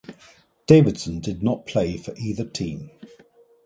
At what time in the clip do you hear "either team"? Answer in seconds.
2.17-2.89